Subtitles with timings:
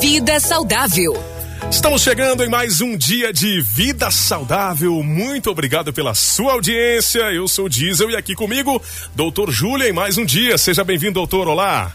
[0.00, 1.14] Vida Saudável.
[1.70, 5.02] Estamos chegando em mais um dia de vida saudável.
[5.02, 7.20] Muito obrigado pela sua audiência.
[7.32, 8.80] Eu sou o Diesel e aqui comigo,
[9.14, 10.58] doutor Júlia, em mais um dia.
[10.58, 11.48] Seja bem-vindo, doutor.
[11.48, 11.94] Olá.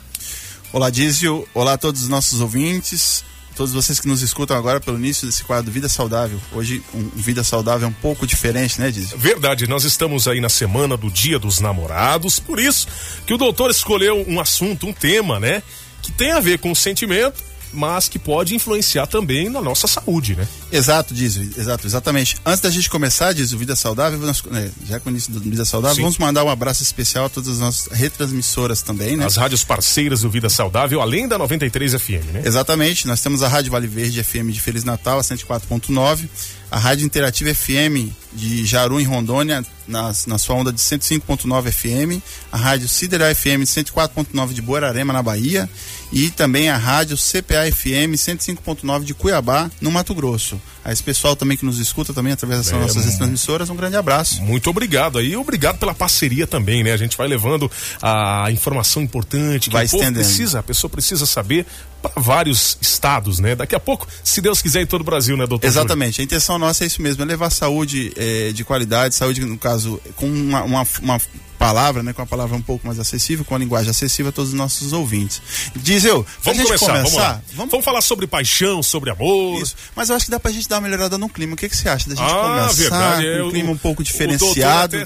[0.74, 1.48] Olá, Diesel.
[1.54, 3.24] Olá a todos os nossos ouvintes.
[3.56, 6.40] Todos vocês que nos escutam agora pelo início desse quadro Vida Saudável.
[6.54, 9.20] Hoje, um Vida Saudável é um pouco diferente, né, Diesel?
[9.20, 12.88] Verdade, nós estamos aí na semana do Dia dos Namorados, por isso
[13.28, 15.62] que o doutor escolheu um assunto, um tema, né?
[16.02, 20.36] Que tem a ver com o sentimento mas que pode influenciar também na nossa saúde,
[20.36, 20.48] né?
[20.72, 22.38] Exato, diz, exato, exatamente.
[22.46, 25.40] Antes da gente começar, diz o Vida Saudável, nós, né, já com o início do
[25.40, 26.02] Vida Saudável, Sim.
[26.02, 29.26] vamos mandar um abraço especial a todas as nossas retransmissoras também, né?
[29.26, 32.44] As rádios parceiras do Vida Saudável, além da 93 FM, né?
[32.46, 36.28] Exatamente, nós temos a Rádio Vale Verde FM de Feliz Natal, a 104.9,
[36.70, 42.24] a Rádio Interativa FM de Jaru em Rondônia, na, na sua onda de 105.9 FM,
[42.52, 45.70] a Rádio Sideral FM de 104.9 de Borarema, na Bahia,
[46.12, 50.62] e também a Rádio CPA FM 105.9 de Cuiabá, no Mato Grosso.
[50.84, 53.96] A esse pessoal também que nos escuta também através das é, nossas transmissoras, um grande
[53.96, 54.42] abraço.
[54.42, 56.92] Muito obrigado aí, obrigado pela parceria também, né?
[56.92, 61.66] A gente vai levando a informação importante que vai o precisa, a pessoa precisa saber
[62.02, 63.56] para vários estados, né?
[63.56, 65.68] Daqui a pouco, se Deus quiser, em todo o Brasil, né, doutor?
[65.68, 66.16] Exatamente.
[66.16, 66.24] Júlio?
[66.24, 70.02] A intenção nossa é isso mesmo, é levar saúde é, de qualidade, saúde, no caso,
[70.16, 71.22] com uma, uma, uma
[71.62, 74.50] palavra, né, com a palavra um pouco mais acessível, com a linguagem acessível a todos
[74.50, 75.40] os nossos ouvintes.
[75.76, 77.42] Diz eu, vamos começar, começar, vamos lá.
[77.54, 77.72] Vamos...
[77.72, 77.86] vamos...
[77.86, 79.62] falar sobre paixão, sobre amor.
[79.62, 79.76] Isso.
[79.96, 81.54] Mas eu acho que dá pra gente dar uma melhorada no clima.
[81.54, 84.04] O que, que você acha da gente ah, começar verdade, é, um clima um pouco
[84.04, 84.98] diferenciado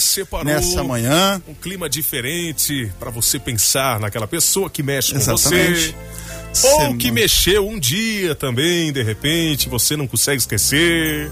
[0.45, 1.41] nessa manhã?
[1.45, 5.87] Um clima diferente para você pensar naquela pessoa que mexe com Exatamente.
[5.89, 6.24] você.
[6.63, 11.31] Ou que mexeu um dia também, de repente, você não consegue esquecer.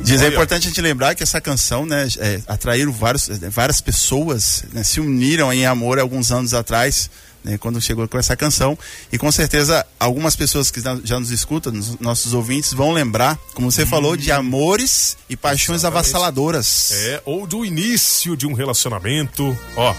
[0.00, 3.80] Diz, é importante a gente lembrar que essa canção, né, é, atraiu vários, é, várias
[3.80, 7.08] pessoas, né, se uniram em amor alguns anos atrás,
[7.42, 8.76] né, quando chegou com essa canção.
[9.10, 13.84] E com certeza algumas pessoas que já nos escutam, nossos ouvintes, vão lembrar, como você
[13.84, 13.86] hum.
[13.86, 16.08] falou, de amores e paixões Exatamente.
[16.08, 16.90] avassaladoras.
[16.92, 19.56] É, ou do início de um relacionamento.
[19.76, 19.94] Ó.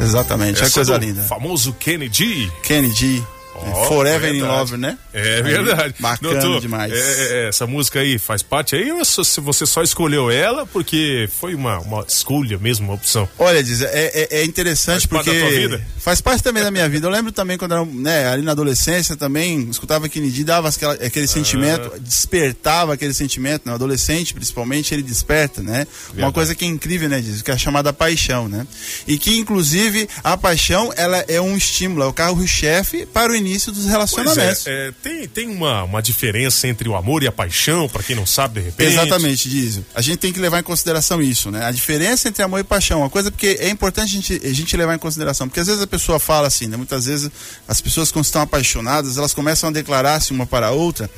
[0.00, 1.22] Exatamente, é coisa linda.
[1.22, 2.50] Famoso Kennedy.
[2.62, 3.24] Kennedy.
[3.66, 4.98] Oh, Forever in Love, né?
[5.12, 5.94] É verdade.
[5.98, 6.92] Bacana Doutor, demais.
[6.92, 10.66] É, é, é, essa música aí faz parte aí ou se você só escolheu ela
[10.66, 13.28] porque foi uma, uma escolha mesmo, uma opção?
[13.38, 17.06] Olha, diz, é, é, é interessante faz porque faz parte também da minha vida.
[17.06, 21.26] Eu lembro também quando era, né, ali na adolescência também, escutava Kennedy, dava aquela, aquele
[21.26, 21.28] ah.
[21.28, 23.74] sentimento, despertava aquele sentimento, no né?
[23.74, 25.78] adolescente principalmente, ele desperta, né?
[25.78, 26.22] Verdade.
[26.22, 28.66] Uma coisa que é incrível, né, diz, que é a chamada paixão, né?
[29.06, 33.47] E que inclusive a paixão, ela é um estímulo, é o carro-chefe para o início
[33.48, 34.66] início dos relacionamentos.
[34.66, 38.16] É, é, tem tem uma, uma diferença entre o amor e a paixão, para quem
[38.16, 38.92] não sabe, de repente?
[38.92, 39.86] Exatamente, Dizio.
[39.94, 41.64] A gente tem que levar em consideração isso, né?
[41.64, 43.00] A diferença entre amor e paixão.
[43.00, 45.48] Uma coisa porque é importante a gente, a gente levar em consideração.
[45.48, 46.76] Porque às vezes a pessoa fala assim, né?
[46.76, 47.30] Muitas vezes
[47.66, 51.08] as pessoas, quando estão apaixonadas, elas começam a declarar-se uma para a outra.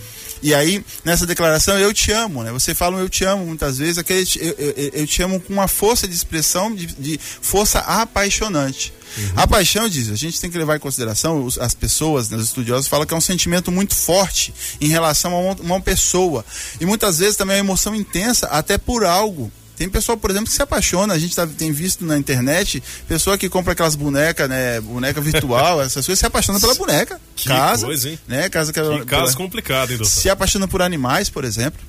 [0.43, 2.51] E aí, nessa declaração, eu te amo, né?
[2.53, 5.69] Você fala eu te amo muitas vezes, aquele eu, eu, eu te amo com uma
[5.69, 8.93] força de expressão, de, de força apaixonante.
[9.17, 9.33] Uhum.
[9.37, 12.89] A paixão, diz, a gente tem que levar em consideração, as pessoas, né, os estudiosos,
[12.89, 16.45] falam que é um sentimento muito forte em relação a uma, pessoa.
[16.81, 19.51] E muitas vezes também é uma emoção intensa, até por algo
[19.81, 21.15] tem pessoa, por exemplo, que se apaixona.
[21.15, 24.79] A gente tá, tem visto na internet pessoa que compra aquelas bonecas, né?
[24.79, 27.19] Boneca virtual, essas coisas, se apaixona pela boneca.
[27.35, 28.19] Que casa, coisa, hein?
[28.29, 28.51] Né?
[28.51, 30.13] Casa que, que caso complicado, hein, doutor?
[30.13, 31.81] Se apaixona por animais, por exemplo.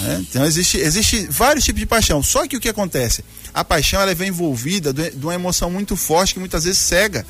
[0.00, 0.24] Né?
[0.28, 2.22] Então existe, existe vários tipos de paixão.
[2.22, 3.24] Só que o que acontece?
[3.52, 7.24] A paixão ela vem envolvida de, de uma emoção muito forte que muitas vezes cega.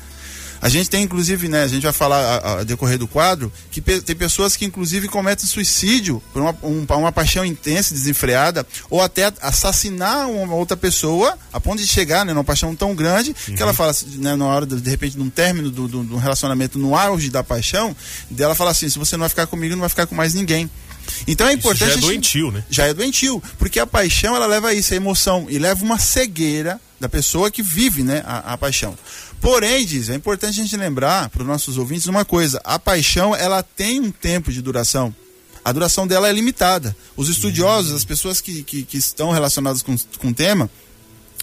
[0.61, 3.79] A gente tem, inclusive, né, a gente vai falar a, a decorrer do quadro, que
[3.79, 9.01] pe tem pessoas que, inclusive, cometem suicídio por uma, um, uma paixão intensa, desenfreada, ou
[9.01, 13.55] até assassinar uma outra pessoa, a ponto de chegar né, numa paixão tão grande, uhum.
[13.55, 16.77] que ela fala, né, na hora, de, de repente, num término do, do, do relacionamento,
[16.77, 17.95] no auge da paixão,
[18.29, 20.69] dela fala assim: se você não vai ficar comigo, não vai ficar com mais ninguém.
[21.27, 21.89] Então é importante.
[21.89, 22.63] Isso já é doentio, né?
[22.69, 25.99] Já é doentio, porque a paixão ela leva a isso, a emoção, e leva uma
[25.99, 28.97] cegueira da pessoa que vive, né, a, a paixão.
[29.39, 33.35] Porém, diz, é importante a gente lembrar para os nossos ouvintes uma coisa: a paixão
[33.35, 35.15] ela tem um tempo de duração.
[35.63, 36.95] A duração dela é limitada.
[37.15, 40.69] Os estudiosos, as pessoas que, que, que estão relacionadas com, com o tema,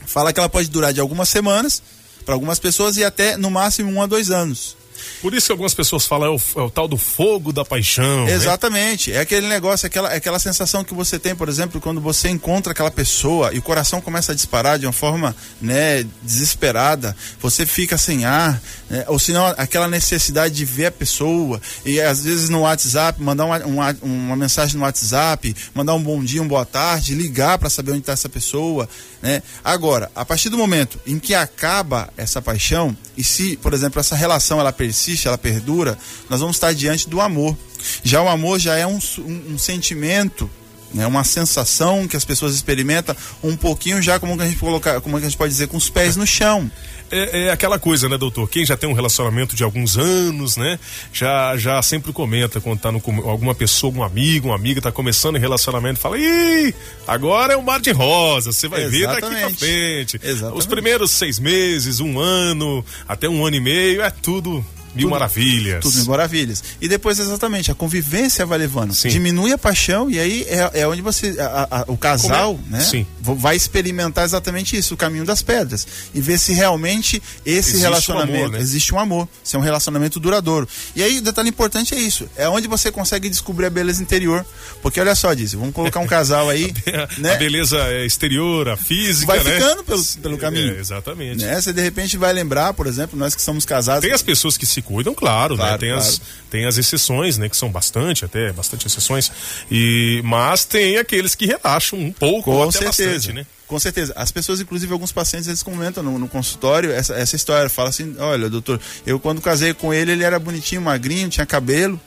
[0.07, 1.83] falam que ela pode durar de algumas semanas
[2.25, 4.77] para algumas pessoas e até no máximo um a dois anos.
[5.21, 8.25] Por isso que algumas pessoas falam é o, é o tal do fogo da paixão.
[8.25, 8.33] Né?
[8.33, 9.11] Exatamente.
[9.11, 9.17] Né?
[9.17, 12.91] É aquele negócio, aquela, aquela sensação que você tem, por exemplo, quando você encontra aquela
[12.91, 18.25] pessoa e o coração começa a disparar de uma forma né, desesperada, você fica sem
[18.25, 19.05] ar, né?
[19.09, 23.59] ou senão aquela necessidade de ver a pessoa e às vezes no WhatsApp, mandar uma,
[23.65, 27.93] uma, uma mensagem no WhatsApp, mandar um bom dia, uma boa tarde, ligar para saber
[27.93, 28.89] onde está essa pessoa.
[29.23, 29.43] Né?
[29.65, 34.15] Agora, a partir do momento em que acaba essa paixão, e se, por exemplo, essa
[34.15, 35.99] relação ela persiste, ela perdura,
[36.31, 37.57] nós vamos estar diante do amor.
[38.03, 40.51] Já o amor já é um, um, um sentimento
[40.95, 45.17] né, uma sensação que as pessoas experimentam um pouquinho já como a gente colocar, como
[45.17, 46.71] a gente pode dizer, com os pés no chão.
[47.09, 48.49] É, é, aquela coisa, né, doutor?
[48.49, 50.79] Quem já tem um relacionamento de alguns anos, né?
[51.13, 55.37] Já, já sempre comenta quando tá no, alguma pessoa, um amigo, uma amiga tá começando
[55.37, 56.75] em relacionamento, fala, ih,
[57.07, 58.99] agora é um mar de rosa, você vai Exatamente.
[58.99, 60.21] ver daqui pra frente.
[60.23, 60.59] Exatamente.
[60.59, 64.65] Os primeiros seis meses, um ano, até um ano e meio, é tudo
[64.97, 65.81] Mil tudo, maravilhas.
[65.83, 66.65] Tudo mil maravilhas.
[66.81, 68.95] E depois, exatamente, a convivência vai levando.
[68.95, 69.09] Sim.
[69.09, 71.37] Diminui a paixão e aí é, é onde você.
[71.39, 72.81] A, a, o casal, né?
[72.81, 73.07] Sim.
[73.21, 75.87] Vai experimentar exatamente isso, o caminho das pedras.
[76.15, 78.33] E ver se realmente esse existe relacionamento.
[78.33, 78.61] Um amor, né?
[78.61, 79.29] Existe um amor.
[79.43, 80.69] Se é um relacionamento duradouro.
[80.95, 82.29] E aí o detalhe importante é isso.
[82.37, 84.45] É onde você consegue descobrir a beleza interior.
[84.83, 86.73] Porque olha só, diz, vamos colocar um casal aí.
[86.89, 87.35] a, né?
[87.35, 89.27] a beleza exterior, a física.
[89.27, 89.53] Vai né?
[89.53, 90.77] ficando pelo, pelo caminho.
[90.77, 91.45] É, exatamente.
[91.45, 91.61] Né?
[91.61, 94.03] Você de repente vai lembrar, por exemplo, nós que somos casados.
[94.03, 95.59] Tem as pessoas que se cuidam, claro, né?
[95.59, 95.79] claro né?
[95.79, 96.09] Tem, claro.
[96.09, 97.49] As, tem as exceções, né?
[97.49, 99.31] Que são bastante, até bastante exceções.
[99.71, 103.15] E, mas tem aqueles que relaxam um pouco, Com certeza.
[103.15, 103.47] Bastante, né?
[103.67, 104.13] Com certeza.
[104.15, 107.69] As pessoas, inclusive, alguns pacientes, eles comentam no, no, consultório essa, essa história.
[107.69, 112.01] Fala assim: olha, doutor, eu quando casei com ele, ele era bonitinho, magrinho, tinha cabelo.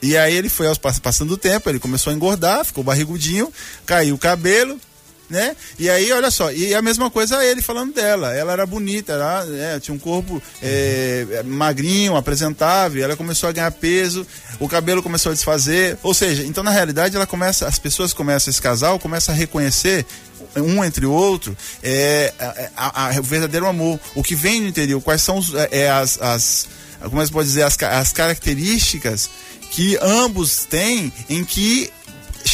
[0.00, 3.50] E aí ele foi aos, passando o tempo, ele começou a engordar, ficou barrigudinho,
[3.86, 4.78] caiu o cabelo,
[5.28, 5.56] né?
[5.78, 8.34] E aí, olha só, e a mesma coisa ele falando dela.
[8.34, 13.70] Ela era bonita, era, é, tinha um corpo é, magrinho, apresentável, ela começou a ganhar
[13.70, 14.26] peso,
[14.60, 15.98] o cabelo começou a desfazer.
[16.02, 20.04] Ou seja, então na realidade ela começa, as pessoas começam, esse casal começa a reconhecer
[20.56, 22.32] um entre o outro é,
[22.76, 23.98] a, a, a, o verdadeiro amor.
[24.14, 26.68] O que vem no interior, quais são os, é, é as, as
[27.00, 29.28] como é que pode dizer, as, as características
[29.70, 31.90] que ambos têm em que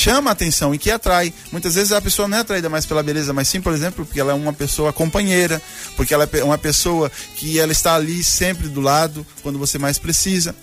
[0.00, 1.32] chama a atenção e que atrai.
[1.52, 4.18] Muitas vezes a pessoa não é atraída mais pela beleza, mas sim, por exemplo, porque
[4.18, 5.60] ela é uma pessoa companheira,
[5.94, 9.98] porque ela é uma pessoa que ela está ali sempre do lado quando você mais
[9.98, 10.54] precisa.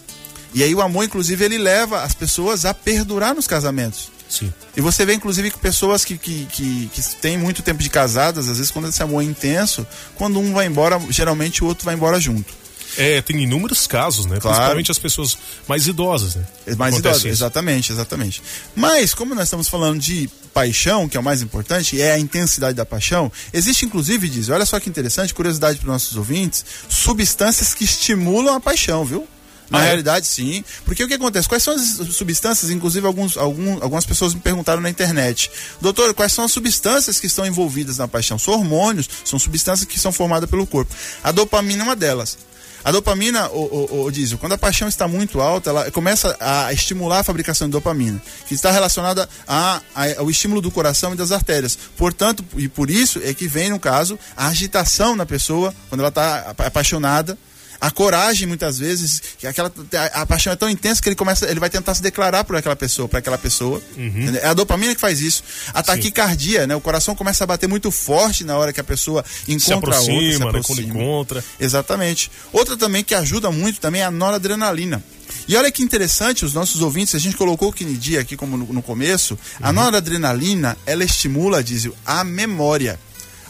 [0.53, 4.09] E aí o amor, inclusive, ele leva as pessoas a perdurar nos casamentos.
[4.27, 4.51] Sim.
[4.75, 8.49] E você vê, inclusive, que pessoas que, que, que, que têm muito tempo de casadas,
[8.49, 9.85] às vezes, quando esse amor é intenso,
[10.15, 12.53] quando um vai embora, geralmente o outro vai embora junto.
[12.97, 14.39] É, tem inúmeros casos, né?
[14.39, 14.55] Claro.
[14.55, 16.45] Principalmente as pessoas mais idosas, né?
[16.77, 17.27] Mais idosas, isso.
[17.27, 18.41] exatamente, exatamente.
[18.75, 22.75] Mas, como nós estamos falando de paixão, que é o mais importante, é a intensidade
[22.75, 27.73] da paixão, existe inclusive, diz, olha só que interessante, curiosidade para os nossos ouvintes, substâncias
[27.73, 29.27] que estimulam a paixão, viu?
[29.69, 29.85] Na ah, é?
[29.87, 30.29] realidade, é?
[30.29, 30.63] sim.
[30.85, 31.47] Porque o que acontece?
[31.47, 32.71] Quais são as substâncias?
[32.71, 35.51] Inclusive, alguns, algum, algumas pessoas me perguntaram na internet.
[35.81, 38.39] Doutor, quais são as substâncias que estão envolvidas na paixão?
[38.39, 40.93] São hormônios, são substâncias que são formadas pelo corpo.
[41.23, 42.37] A dopamina é uma delas.
[42.87, 46.71] A dopamina, o, o, o diesel, quando a paixão está muito alta, ela começa a
[46.71, 48.17] estimular a fabricação de dopamina,
[48.47, 51.77] que está relacionada a, a, ao estímulo do coração e das artérias.
[51.97, 56.07] Portanto, e por isso é que vem, no caso, a agitação na pessoa, quando ela
[56.07, 57.37] está apaixonada,
[57.79, 61.49] a coragem muitas vezes que aquela a, a, paixão é tão intensa que ele começa
[61.49, 64.35] ele vai tentar se declarar por aquela pessoa para aquela pessoa uhum.
[64.41, 65.43] é a dopamina que faz isso
[65.73, 69.23] a taquicardia né o coração começa a bater muito forte na hora que a pessoa
[69.47, 70.53] encontra se aproxima, a outra se aproxima.
[70.57, 75.03] Né, quando encontra exatamente outra também que ajuda muito também é a noradrenalina
[75.47, 78.65] e olha que interessante, os nossos ouvintes, a gente colocou o Kinidia aqui como no,
[78.73, 79.67] no começo, uhum.
[79.67, 82.99] a noradrenalina, ela estimula, diz a memória.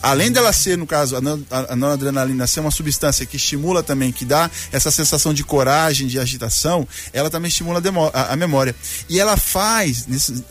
[0.02, 4.50] Além dela ser, no caso, a noradrenalina ser uma substância que estimula também, que dá
[4.72, 7.82] essa sensação de coragem, de agitação, ela também estimula
[8.14, 8.76] a, memória.
[9.10, 10.08] E ela faz,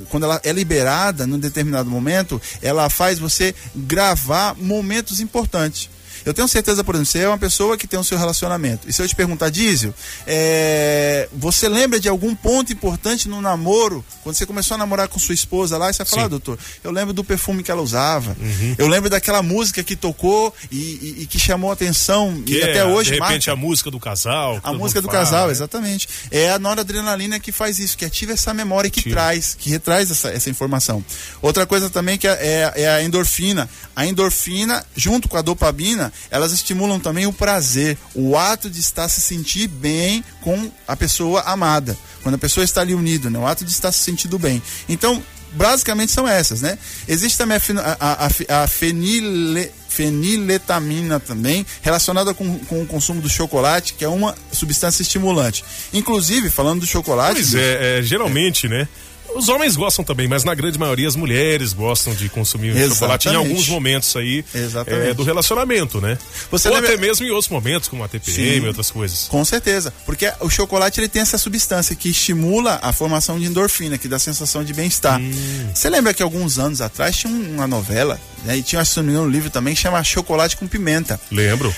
[0.09, 5.89] quando ela é liberada num determinado momento, ela faz você gravar momentos importantes.
[6.27, 8.89] Eu tenho certeza, por exemplo, você é uma pessoa que tem o seu relacionamento.
[8.89, 9.95] E se eu te perguntar, Dízio,
[10.27, 14.05] é, você lembra de algum ponto importante no namoro?
[14.27, 16.91] Quando você começou a namorar com sua esposa lá, você vai falar, ah, doutor, eu
[16.91, 18.37] lembro do perfume que ela usava.
[18.41, 18.75] Uhum.
[18.77, 22.43] Eu lembro daquela música que tocou e, e, e que chamou a atenção.
[22.45, 23.53] Que e é, até hoje, De repente, marca.
[23.53, 24.59] a música do casal.
[24.65, 25.53] A música do fala, casal, né?
[25.53, 26.09] exatamente.
[26.33, 30.29] É a noradrenalina que faz isso, que ativa essa memória, que traz, que retraz essa,
[30.29, 31.05] essa informação.
[31.41, 33.71] Outra coisa também que é, é, é a endorfina.
[33.95, 39.09] A endorfina, junto com a dopamina, elas estimulam também o prazer, o ato de estar
[39.09, 41.97] se sentir bem com a pessoa amada.
[42.25, 43.39] Quando a pessoa está ali unida, né?
[43.39, 44.63] o ato de estar se sentindo bem.
[44.89, 46.79] Então, basicamente são essas, né?
[47.07, 53.29] Existe também a, a, a, a fenile, feniletamina também, relacionada com, com o consumo do
[53.29, 55.65] chocolate, que é uma substância estimulante.
[55.93, 57.35] Inclusive, falando do chocolate.
[57.35, 58.71] Pois é, é geralmente, é.
[58.71, 58.89] né?
[59.37, 62.95] Os homens gostam também, mas na grande maioria as mulheres gostam de consumir Exatamente.
[62.95, 64.43] chocolate em alguns momentos aí
[64.87, 66.17] é, do relacionamento, né?
[66.51, 66.91] Você Ou lembra...
[66.91, 69.27] até mesmo em outros momentos, como a TPM e outras coisas.
[69.29, 73.99] Com certeza, porque o chocolate ele tem essa substância que estimula a formação de endorfina,
[73.99, 75.21] que dá sensação de bem-estar.
[75.21, 75.71] Hum.
[75.75, 78.83] Você lembra que alguns anos atrás tinha uma novela, né, e tinha
[79.21, 81.21] um livro também que chama Chocolate com Pimenta.
[81.31, 81.75] Lembro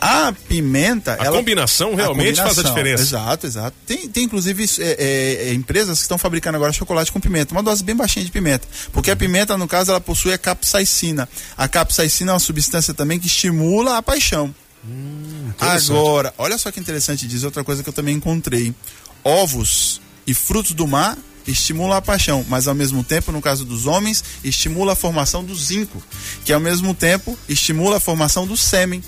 [0.00, 1.16] A pimenta.
[1.20, 3.02] A ela, combinação realmente a combinação, faz a diferença.
[3.02, 3.76] Exato, exato.
[3.86, 7.62] Tem, tem inclusive é, é, é, empresas que estão fabricando agora chocolate com pimenta, uma
[7.62, 8.66] dose bem baixinha de pimenta.
[8.92, 11.28] Porque a pimenta, no caso, ela possui a capsaicina.
[11.56, 14.54] A capsaicina é uma substância também que estimula a paixão.
[14.82, 18.74] Hum, agora, olha só que interessante diz outra coisa que eu também encontrei.
[19.22, 23.86] Ovos e frutos do mar estimula a paixão, mas ao mesmo tempo, no caso dos
[23.86, 26.02] homens, estimula a formação do zinco,
[26.44, 29.02] que ao mesmo tempo estimula a formação do sêmen,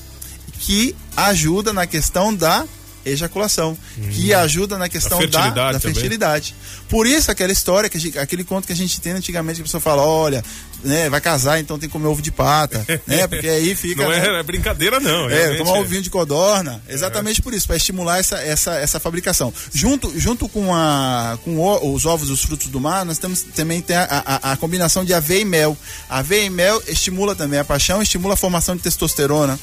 [0.62, 2.64] que ajuda na questão da
[3.04, 4.09] ejaculação, hum.
[4.12, 6.54] que ajuda na questão da, da fertilidade.
[6.88, 9.64] Por isso aquela história, que gente, aquele conto que a gente tem antigamente, que a
[9.64, 10.42] pessoa fala, olha,
[10.85, 13.26] né, vai casar, então tem que comer ovo de pata, né?
[13.26, 14.04] Porque aí fica.
[14.04, 14.40] Não é, né?
[14.40, 15.28] é brincadeira, não.
[15.28, 16.83] É, tomar ovinho de codorna.
[16.88, 17.42] Exatamente é.
[17.42, 19.52] por isso, para estimular essa, essa, essa fabricação.
[19.73, 23.42] Junto, junto com, a, com o, os ovos e os frutos do mar, nós temos
[23.42, 25.76] também tem a, a, a, combinação de aveia e mel.
[26.09, 29.59] A aveia e mel estimula também a paixão, estimula a formação de testosterona.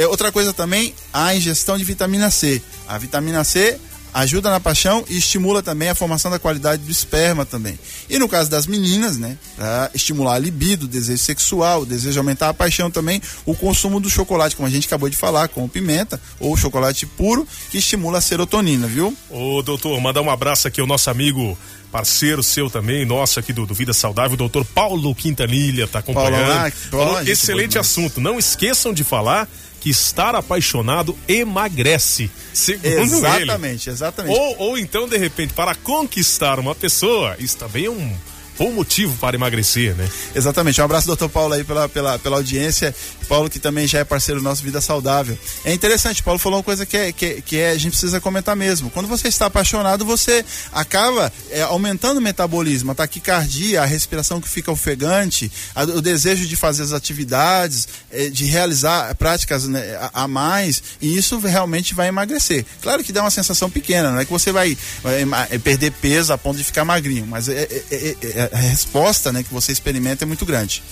[0.00, 2.62] É, outra coisa também, a ingestão de vitamina C.
[2.88, 3.78] A vitamina C
[4.14, 7.78] ajuda na paixão e estimula também a formação da qualidade do esperma também.
[8.08, 12.12] E no caso das meninas, né, para estimular a libido, o desejo sexual, o desejo
[12.12, 15.48] de aumentar a paixão também, o consumo do chocolate, como a gente acabou de falar,
[15.48, 19.14] com pimenta ou chocolate puro, que estimula a serotonina, viu?
[19.28, 21.58] Ô, doutor, mandar um abraço aqui ao nosso amigo
[21.92, 26.72] parceiro seu também, nosso aqui do, do Vida Saudável, o doutor Paulo Quintanilha, tá acompanhando.
[26.90, 28.18] Paulo, Paulo, excelente assunto.
[28.18, 29.46] Não esqueçam de falar
[29.80, 33.94] que estar apaixonado emagrece, segundo exatamente, ele.
[33.94, 38.14] Exatamente, ou, ou então, de repente, para conquistar uma pessoa, isso também é um
[38.58, 40.08] bom motivo para emagrecer, né?
[40.34, 40.80] Exatamente.
[40.80, 42.94] Um abraço, doutor Paulo, aí pela, pela, pela audiência.
[43.30, 45.38] Paulo, que também já é parceiro nosso Vida Saudável.
[45.64, 48.56] É interessante, Paulo falou uma coisa que, é, que, que é, a gente precisa comentar
[48.56, 48.90] mesmo.
[48.90, 54.48] Quando você está apaixonado, você acaba é, aumentando o metabolismo, a taquicardia, a respiração que
[54.48, 60.24] fica ofegante, a, o desejo de fazer as atividades, é, de realizar práticas né, a,
[60.24, 62.66] a, mais, e isso realmente vai emagrecer.
[62.82, 66.32] Claro que dá uma sensação pequena, não é que você vai, vai é, perder peso
[66.32, 70.24] a ponto de ficar magrinho, mas é, é, é a resposta né, que você experimenta
[70.24, 70.82] é muito grande.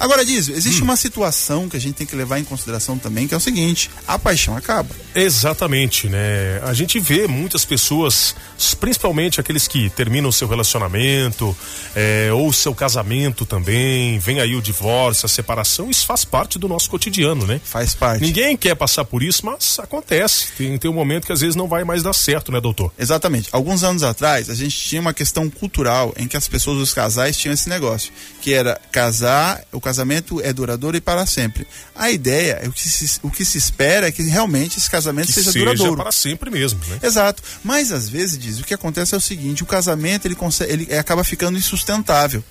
[0.00, 0.84] Agora, diz, existe hum.
[0.84, 3.90] uma situação que a gente tem que levar em consideração também, que é o seguinte:
[4.06, 4.88] a paixão acaba.
[5.14, 6.60] Exatamente, né?
[6.62, 8.34] A gente vê muitas pessoas,
[8.78, 11.56] principalmente aqueles que terminam o seu relacionamento,
[11.94, 16.58] é, ou o seu casamento também, vem aí o divórcio, a separação, isso faz parte
[16.58, 17.60] do nosso cotidiano, né?
[17.64, 18.22] Faz parte.
[18.22, 20.52] Ninguém quer passar por isso, mas acontece.
[20.56, 22.92] Tem, tem um momento que às vezes não vai mais dar certo, né, doutor?
[22.98, 23.48] Exatamente.
[23.52, 27.36] Alguns anos atrás, a gente tinha uma questão cultural em que as pessoas, os casais,
[27.36, 31.66] tinham esse negócio, que era casar, o casamento é duradouro e para sempre.
[31.94, 35.32] A ideia, o que se, o que se espera é que realmente esse casamento que
[35.32, 36.02] seja, seja duradouro.
[36.02, 36.98] para sempre mesmo, né?
[37.02, 37.42] Exato.
[37.64, 40.94] Mas às vezes diz, o que acontece é o seguinte, o casamento ele, consegue, ele
[40.94, 42.44] acaba ficando insustentável.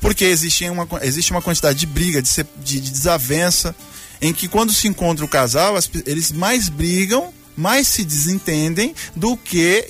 [0.00, 3.76] Porque existe uma, existe uma quantidade de briga, de, de, de desavença,
[4.20, 9.36] em que quando se encontra o casal, as, eles mais brigam mais se desentendem do
[9.36, 9.84] que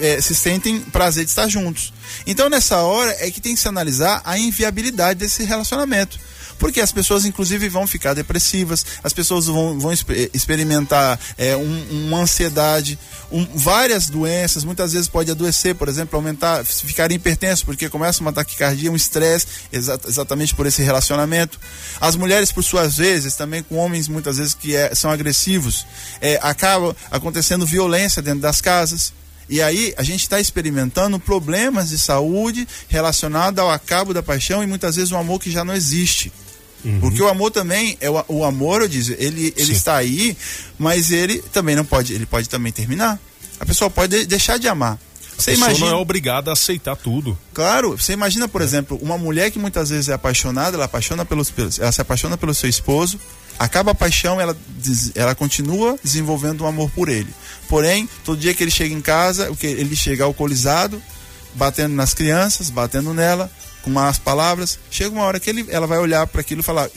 [0.00, 1.92] é, se sentem prazer de estar juntos.
[2.26, 6.18] Então, nessa hora é que tem que se analisar a inviabilidade desse relacionamento.
[6.58, 9.92] Porque as pessoas, inclusive, vão ficar depressivas, as pessoas vão, vão
[10.32, 12.98] experimentar é, um, uma ansiedade,
[13.30, 18.32] um, várias doenças, muitas vezes pode adoecer, por exemplo, aumentar, ficar hipertenso, porque começa uma
[18.32, 21.58] taquicardia, um estresse, exa exatamente por esse relacionamento.
[22.00, 25.86] As mulheres, por suas vezes, também com homens muitas vezes que é, são agressivos,
[26.20, 29.12] é, acaba acontecendo violência dentro das casas.
[29.48, 34.66] E aí a gente está experimentando problemas de saúde relacionados ao acabo da paixão e
[34.66, 36.32] muitas vezes um amor que já não existe.
[36.84, 37.00] Uhum.
[37.00, 40.36] Porque o amor também, é o, o amor, eu digo, ele, ele está aí,
[40.78, 43.18] mas ele também não pode, ele pode também terminar.
[43.58, 44.98] A pessoa pode de, deixar de amar.
[45.36, 45.86] Você a imagina...
[45.86, 47.36] não é obrigada a aceitar tudo.
[47.52, 48.64] Claro, você imagina, por é.
[48.64, 52.54] exemplo, uma mulher que muitas vezes é apaixonada, ela apaixona pelos, ela se apaixona pelo
[52.54, 53.18] seu esposo,
[53.58, 54.56] acaba a paixão, ela,
[55.14, 57.28] ela continua desenvolvendo um amor por ele.
[57.68, 61.02] Porém, todo dia que ele chega em casa, o que ele chega alcoolizado,
[61.54, 63.50] batendo nas crianças, batendo nela,
[63.84, 66.88] com más palavras, chega uma hora que ele, ela vai olhar para aquilo e falar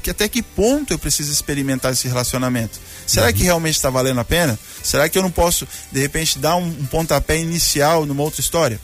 [0.00, 2.78] que até que ponto eu preciso experimentar esse relacionamento?
[3.04, 3.32] Será uhum.
[3.32, 4.56] que realmente está valendo a pena?
[4.82, 8.80] Será que eu não posso, de repente, dar um, um pontapé inicial numa outra história?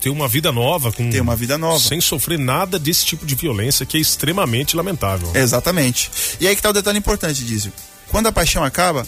[0.00, 3.34] Ter uma vida nova com ter uma vida nova sem sofrer nada desse tipo de
[3.34, 5.30] violência que é extremamente lamentável.
[5.34, 6.10] Exatamente.
[6.40, 7.72] E aí que está o detalhe importante, Dízio.
[8.08, 9.06] Quando a paixão acaba,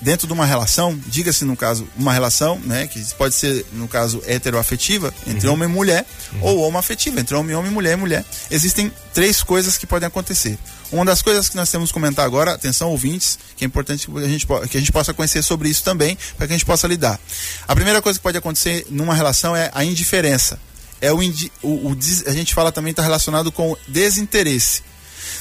[0.00, 4.22] dentro de uma relação, diga-se no caso uma relação, né, que pode ser no caso
[4.26, 5.54] heteroafetiva entre uhum.
[5.54, 6.42] homem e mulher uhum.
[6.42, 8.24] ou homoafetiva entre homem e homem, mulher e mulher.
[8.50, 10.58] Existem três coisas que podem acontecer.
[10.90, 14.18] Uma das coisas que nós temos que comentar agora, atenção ouvintes, que é importante que
[14.18, 16.86] a gente, que a gente possa conhecer sobre isso também, para que a gente possa
[16.86, 17.20] lidar.
[17.66, 20.58] A primeira coisa que pode acontecer numa relação é a indiferença.
[21.00, 21.18] É o,
[21.62, 24.82] o, o a gente fala também está relacionado com desinteresse.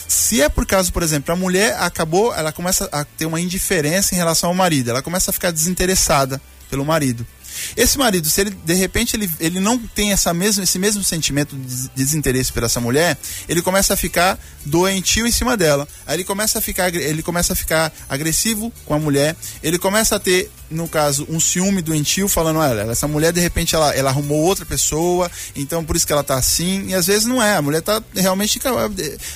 [0.08, 4.16] Se é por caso, por exemplo, a mulher acabou, ela começa a ter uma indiferença
[4.16, 7.26] em relação ao marido, ela começa a ficar desinteressada pelo marido.
[7.76, 11.56] Esse marido, se ele de repente ele, ele não tem essa mesma, esse mesmo sentimento
[11.56, 15.88] de desinteresse por essa mulher, ele começa a ficar doentio em cima dela.
[16.06, 19.36] Aí ele começa a ficar, ele começa a ficar agressivo com a mulher.
[19.64, 23.76] Ele começa a ter, no caso, um ciúme doentio, falando, olha, essa mulher de repente
[23.76, 26.88] ela, ela arrumou outra pessoa, então por isso que ela tá assim.
[26.88, 28.60] E às vezes não é, a mulher tá realmente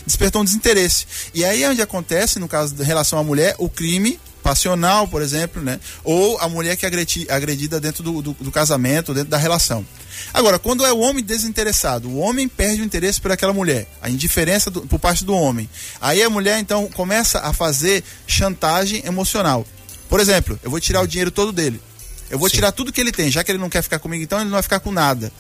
[0.06, 1.06] despertou um desinteresse.
[1.34, 5.22] E aí é onde acontece, no caso em relação à mulher, o crime passional, por
[5.22, 5.80] exemplo, né?
[6.04, 6.90] Ou a mulher que é
[7.30, 9.86] agredida dentro do, do, do, casamento, dentro da relação.
[10.34, 14.10] Agora, quando é o homem desinteressado, o homem perde o interesse por aquela mulher, a
[14.10, 15.70] indiferença do, por parte do homem.
[16.00, 19.66] Aí a mulher então começa a fazer chantagem emocional.
[20.10, 21.82] Por exemplo, eu vou tirar o dinheiro todo dele.
[22.30, 22.56] Eu vou Sim.
[22.56, 24.54] tirar tudo que ele tem, já que ele não quer ficar comigo, então ele não
[24.54, 25.32] vai ficar com nada.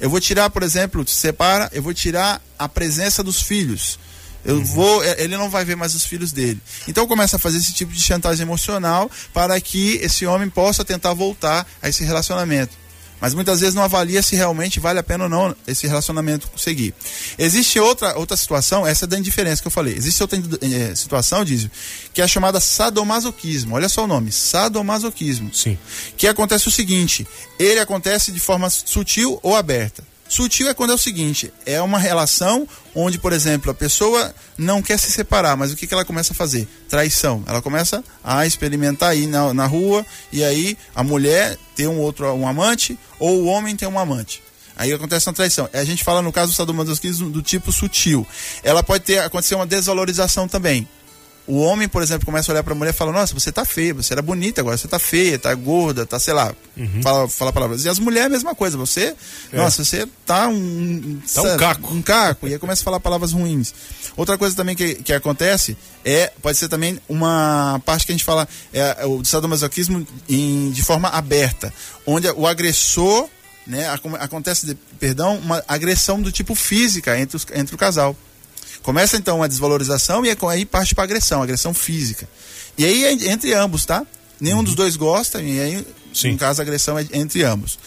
[0.00, 3.98] Eu vou tirar, por exemplo, se separa, eu vou tirar a presença dos filhos.
[4.44, 4.64] Eu uhum.
[4.64, 6.60] vou, é, ele não vai ver mais os filhos dele.
[6.88, 11.12] Então começa a fazer esse tipo de chantagem emocional para que esse homem possa tentar
[11.12, 12.80] voltar a esse relacionamento.
[13.20, 16.94] Mas muitas vezes não avalia se realmente vale a pena ou não esse relacionamento seguir.
[17.38, 19.94] Existe outra, outra situação, essa é da indiferença que eu falei.
[19.94, 21.68] Existe outra é, situação, diz,
[22.14, 23.74] que é chamada sadomasoquismo.
[23.74, 25.54] Olha só o nome, sadomasoquismo.
[25.54, 25.78] Sim.
[26.16, 27.26] Que acontece o seguinte:
[27.58, 30.02] ele acontece de forma sutil ou aberta.
[30.30, 34.80] Sutil é quando é o seguinte: é uma relação onde, por exemplo, a pessoa não
[34.80, 36.68] quer se separar, mas o que, que ela começa a fazer?
[36.88, 37.42] Traição.
[37.48, 42.32] Ela começa a experimentar aí na, na rua e aí a mulher tem um outro
[42.32, 44.40] um amante ou o homem tem um amante.
[44.76, 45.68] Aí acontece uma traição.
[45.72, 48.24] A gente fala no caso do sadomasoquismo do tipo sutil.
[48.62, 50.88] Ela pode ter acontecer uma desvalorização também.
[51.46, 53.64] O homem, por exemplo, começa a olhar para a mulher e fala: Nossa, você tá
[53.64, 57.02] feia, você era bonita, agora você tá feia, tá gorda, tá, sei lá, uhum.
[57.02, 57.84] fala, fala palavras.
[57.84, 59.16] E as mulheres, a mesma coisa, você,
[59.52, 59.56] é.
[59.56, 61.20] nossa, você tá um.
[61.34, 61.94] Tá um caco.
[61.94, 63.74] Um caco, e aí começa a falar palavras ruins.
[64.16, 68.24] Outra coisa também que, que acontece é, pode ser também uma parte que a gente
[68.24, 71.72] fala, é, é o sadomasoquismo em, de forma aberta,
[72.06, 73.28] onde o agressor,
[73.66, 78.16] né, acontece, perdão, uma agressão do tipo física entre, os, entre o casal.
[78.82, 82.28] Começa então uma desvalorização e aí parte para agressão, agressão física.
[82.78, 84.06] E aí é entre ambos, tá?
[84.40, 84.64] Nenhum uhum.
[84.64, 86.32] dos dois gosta, e aí, Sim.
[86.32, 87.78] no caso, a agressão é entre ambos.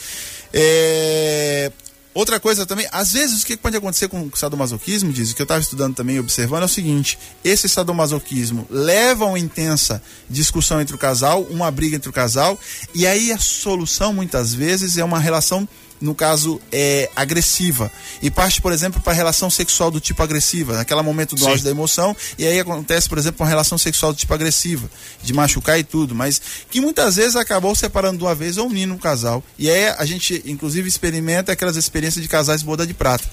[0.54, 1.72] É...
[2.14, 5.46] Outra coisa também, às vezes o que pode acontecer com o sadomasoquismo, diz, que eu
[5.46, 10.80] estava estudando também e observando é o seguinte: esse sadomasoquismo leva a uma intensa discussão
[10.80, 12.60] entre o casal, uma briga entre o casal,
[12.94, 15.68] e aí a solução muitas vezes é uma relação
[16.04, 17.89] no caso, é agressiva.
[18.22, 21.63] E parte, por exemplo, para a relação sexual do tipo agressiva, naquele momento do auge
[21.63, 24.89] da emoção, e aí acontece, por exemplo, uma relação sexual do tipo agressiva,
[25.24, 28.94] de machucar e tudo, mas que muitas vezes acabou separando de uma vez ou unindo
[28.94, 29.42] um casal.
[29.58, 33.24] E aí a gente, inclusive, experimenta aquelas experiências de casais boda de prata,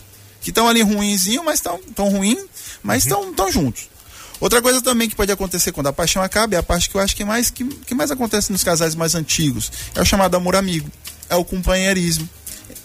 [0.40, 2.38] que estão ali ruinzinho, mas estão tão ruim,
[2.84, 3.34] mas estão uhum.
[3.34, 3.88] tão juntos.
[4.38, 7.00] Outra coisa também que pode acontecer quando a paixão acaba é a parte que eu
[7.00, 9.72] acho que mais, que, que mais acontece nos casais mais antigos.
[9.92, 10.88] É o chamado amor amigo.
[11.28, 12.28] É o companheirismo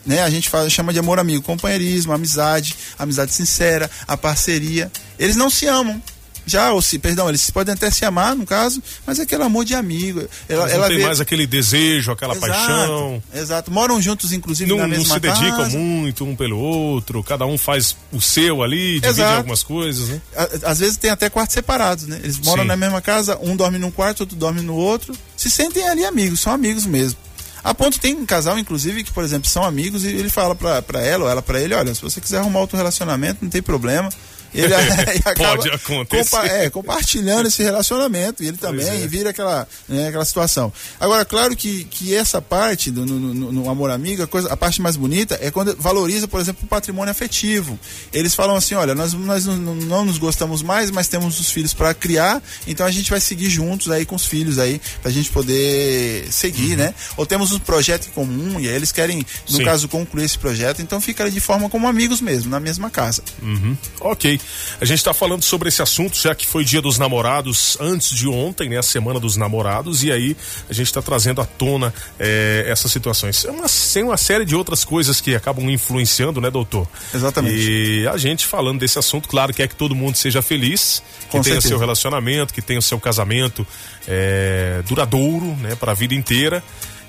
[0.06, 0.22] né?
[0.22, 4.92] A gente fala, chama de amor amigo, companheirismo, amizade, amizade sincera, a parceria.
[5.18, 6.02] Eles não se amam.
[6.48, 9.66] Já, ou se, perdão, eles podem até se amar, no caso, mas é aquele amor
[9.66, 10.28] de amigo.
[10.48, 11.04] Ela, não ela tem vê...
[11.04, 13.24] mais aquele desejo, aquela exato, paixão.
[13.34, 13.72] Exato.
[13.72, 15.28] Moram juntos, inclusive, não, na mesma casa.
[15.28, 19.38] Não se dedicam muito um pelo outro, cada um faz o seu ali, divide exato.
[19.38, 20.22] algumas coisas, né?
[20.64, 22.20] Às vezes tem até quartos separados, né?
[22.24, 22.68] Eles moram Sim.
[22.68, 25.16] na mesma casa, um dorme num quarto, outro dorme no outro.
[25.36, 27.18] Se sentem ali amigos, são amigos mesmo.
[27.66, 31.02] A ponto tem um casal, inclusive, que, por exemplo, são amigos e ele fala pra
[31.02, 34.08] ela ou ela pra ele, olha, se você quiser arrumar outro relacionamento, não tem problema.
[34.56, 34.74] Ele
[35.26, 36.30] acaba Pode acontecer.
[36.30, 39.08] Compa é, compartilhando esse relacionamento e ele também é.
[39.08, 40.72] vira aquela, né, aquela situação.
[41.00, 44.58] Agora, claro que, que essa parte do no, no, no amor amigo, a, coisa, a
[44.58, 47.78] parte mais bonita é quando valoriza, por exemplo, o patrimônio afetivo.
[48.14, 51.74] Eles falam assim, olha, nós, nós não, não nos gostamos mais, mas temos os filhos
[51.74, 55.30] para criar, então a gente vai seguir juntos aí com os filhos aí, pra gente
[55.30, 56.78] poder seguir, uhum.
[56.78, 56.94] né?
[57.18, 59.64] Ou temos um projeto em comum e aí eles querem, no Sim.
[59.64, 63.24] caso, concluir esse projeto, então fica de forma como amigos mesmo, na mesma casa.
[63.42, 63.76] Uhum.
[64.00, 64.40] Ok.
[64.80, 68.28] A gente está falando sobre esse assunto, já que foi dia dos namorados antes de
[68.28, 68.78] ontem, né?
[68.78, 70.36] A semana dos namorados, e aí
[70.70, 73.46] a gente está trazendo à tona é, essas situações.
[73.46, 76.88] É uma, tem uma série de outras coisas que acabam influenciando, né, doutor?
[77.14, 77.56] Exatamente.
[77.56, 81.42] E a gente falando desse assunto, claro, quer que todo mundo seja feliz, que Com
[81.42, 81.70] tenha certeza.
[81.70, 83.66] seu relacionamento, que tenha o seu casamento
[84.08, 86.64] é, duradouro, né, para a vida inteira.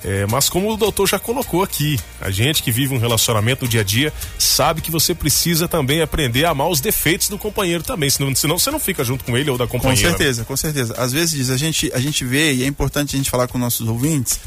[0.04, 3.68] É, mas como o doutor já colocou aqui, a gente que vive um relacionamento no
[3.68, 7.82] dia a dia sabe que você precisa também aprender a amar os defeitos do companheiro
[7.82, 10.10] também, senão, senão você não fica junto com ele ou da companheira.
[10.10, 10.94] Com certeza, com certeza.
[10.96, 13.88] Às vezes a gente, a gente vê, e é importante a gente falar com nossos
[13.88, 14.38] ouvintes,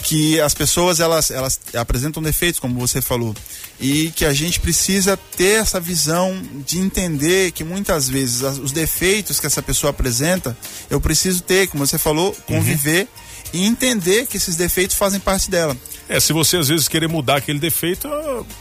[0.00, 3.34] que as pessoas elas, elas apresentam defeitos, como você falou,
[3.80, 9.40] e que a gente precisa ter essa visão de entender que muitas vezes os defeitos
[9.40, 10.56] que essa pessoa apresenta,
[10.88, 13.02] eu preciso ter, como você falou, conviver.
[13.02, 15.76] Uhum e entender que esses defeitos fazem parte dela.
[16.08, 18.08] É, se você às vezes querer mudar aquele defeito,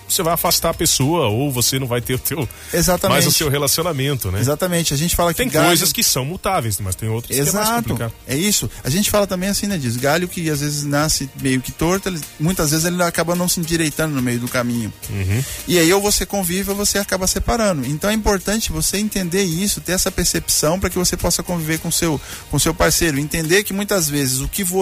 [0.08, 3.14] você vai afastar a pessoa ou você não vai ter o teu Exatamente.
[3.14, 4.42] mais o seu relacionamento, né?
[4.42, 4.94] Exatamente.
[4.94, 5.68] A gente fala que tem galho...
[5.68, 7.52] coisas que são mutáveis, mas tem outras Exato.
[7.52, 8.14] que é mais complicado.
[8.28, 8.70] É isso.
[8.84, 12.10] A gente fala também assim, né, diz, galho que às vezes nasce meio que torto,
[12.10, 14.92] ele, muitas vezes ele acaba não se endireitando no meio do caminho.
[15.10, 15.44] Uhum.
[15.70, 17.88] E aí ou você convive ou você acaba separando.
[17.88, 21.90] Então é importante você entender isso, ter essa percepção para que você possa conviver com
[21.90, 22.20] seu
[22.52, 24.77] com seu parceiro, entender que muitas vezes o que você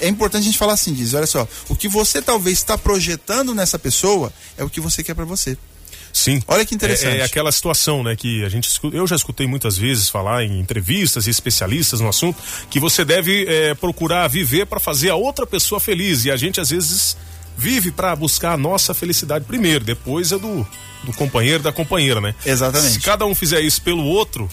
[0.00, 3.54] é importante a gente falar assim, diz, olha só, o que você talvez está projetando
[3.54, 5.56] nessa pessoa é o que você quer para você.
[6.12, 6.42] Sim.
[6.48, 7.18] Olha que interessante.
[7.18, 10.58] É, é, aquela situação, né, que a gente eu já escutei muitas vezes falar em
[10.58, 15.46] entrevistas e especialistas no assunto que você deve é, procurar viver para fazer a outra
[15.46, 17.18] pessoa feliz e a gente às vezes
[17.54, 20.66] vive para buscar a nossa felicidade primeiro, depois é do
[21.04, 22.34] do companheiro da companheira, né?
[22.44, 22.94] Exatamente.
[22.94, 24.48] Se cada um fizer isso pelo outro,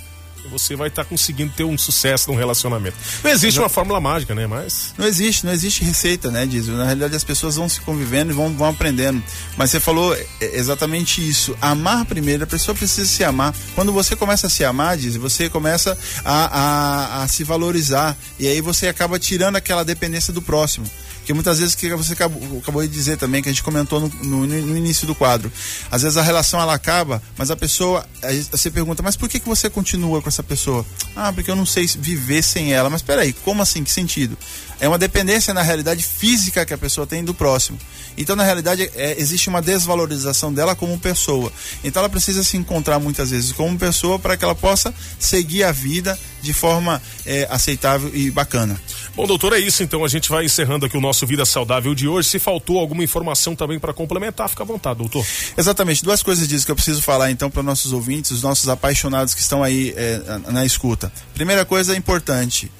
[0.50, 2.96] você vai estar tá conseguindo ter um sucesso num relacionamento.
[3.24, 4.48] Não existe uma fórmula mágica, né?
[4.48, 4.94] Mas.
[4.98, 6.68] Não existe, não existe receita, né, Diz?
[6.68, 9.22] Na realidade, as pessoas vão se convivendo e vão, vão aprendendo.
[9.58, 11.56] Mas você falou exatamente isso.
[11.62, 13.54] Amar primeiro, a pessoa precisa se amar.
[13.76, 18.18] Quando você começa a se amar, Diz, você começa a, a, a se valorizar.
[18.40, 20.86] E aí você acaba tirando aquela dependência do próximo.
[21.24, 24.10] Porque muitas vezes que você acabou, acabou de dizer também, que a gente comentou no,
[24.24, 25.50] no, no, início do quadro.
[25.90, 28.06] Às vezes a relação ela acaba, mas a pessoa.
[28.52, 30.86] Você pergunta, mas por que, que você continua com essa pessoa?
[31.15, 32.89] Ah, porque eu não sei viver sem ela.
[32.89, 33.84] Mas peraí, como assim?
[33.84, 34.38] Que sentido?
[34.80, 37.80] É uma dependência na realidade física que a pessoa tem do próximo.
[38.17, 41.52] Então, na realidade, é, existe uma desvalorização dela como pessoa.
[41.84, 45.72] Então, ela precisa se encontrar muitas vezes como pessoa para que ela possa seguir a
[45.72, 48.80] vida de forma é, aceitável e bacana.
[49.15, 49.82] Bom, doutor, é isso.
[49.82, 52.30] Então, a gente vai encerrando aqui o nosso Vida Saudável de hoje.
[52.30, 55.26] Se faltou alguma informação também para complementar, fica à vontade, doutor.
[55.58, 56.04] Exatamente.
[56.04, 59.41] Duas coisas disso que eu preciso falar, então, para nossos ouvintes, os nossos apaixonados que
[59.41, 61.12] estão aí é, na escuta.
[61.34, 62.72] Primeira coisa importante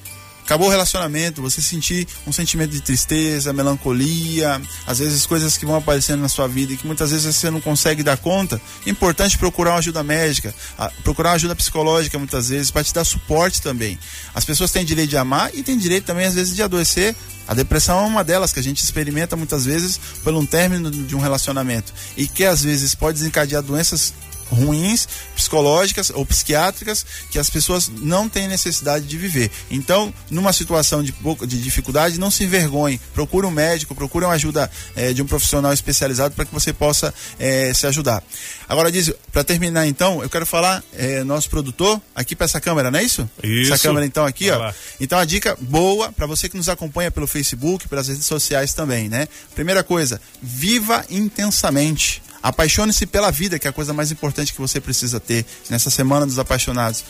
[0.44, 5.76] acabou o relacionamento, você sentir um sentimento de tristeza, melancolia, às vezes coisas que vão
[5.76, 9.38] aparecendo na sua vida e que muitas vezes você não consegue dar conta, é importante
[9.38, 10.54] procurar uma ajuda médica,
[11.02, 13.98] procurar uma ajuda psicológica muitas vezes para te dar suporte também.
[14.34, 17.16] As pessoas têm direito de amar e têm direito também às vezes de adoecer.
[17.46, 21.14] A depressão é uma delas que a gente experimenta muitas vezes por um término de
[21.14, 24.14] um relacionamento e que às vezes pode desencadear doenças
[24.50, 29.50] ruins, psicológicas ou psiquiátricas, que as pessoas não têm necessidade de viver.
[29.70, 31.14] Então, numa situação de,
[31.46, 35.72] de dificuldade, não se envergonhe, procure um médico, procure uma ajuda é, de um profissional
[35.72, 38.22] especializado para que você possa é, se ajudar.
[38.68, 42.90] Agora, diz, para terminar então, eu quero falar, é, nosso produtor, aqui para essa câmera,
[42.90, 43.28] não é isso?
[43.42, 43.72] Isso.
[43.72, 44.60] Essa câmera então aqui, Vai ó.
[44.60, 44.74] Lá.
[45.00, 49.08] Então, a dica boa para você que nos acompanha pelo Facebook, pelas redes sociais também,
[49.08, 49.28] né?
[49.54, 52.22] Primeira coisa, viva intensamente.
[52.44, 56.26] Apaixone-se pela vida, que é a coisa mais importante que você precisa ter nessa semana
[56.26, 57.02] dos apaixonados.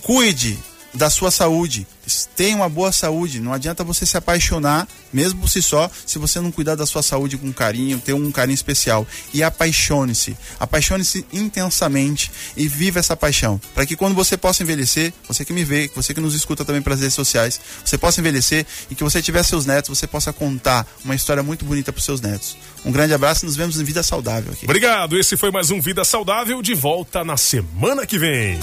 [0.00, 0.58] Cuide
[0.94, 1.86] da sua saúde.
[2.36, 3.40] Tenha uma boa saúde.
[3.40, 7.02] Não adianta você se apaixonar, mesmo por si só, se você não cuidar da sua
[7.02, 9.06] saúde com carinho, ter um carinho especial.
[9.32, 10.36] E apaixone-se.
[10.58, 13.60] Apaixone-se intensamente e viva essa paixão.
[13.74, 16.82] Para que quando você possa envelhecer, você que me vê, você que nos escuta também
[16.82, 20.86] pelas redes sociais, você possa envelhecer e que você tiver seus netos, você possa contar
[21.04, 22.56] uma história muito bonita para seus netos.
[22.84, 24.64] Um grande abraço e nos vemos em Vida Saudável aqui.
[24.64, 25.18] Obrigado.
[25.18, 28.58] Esse foi mais um Vida Saudável de volta na semana que vem.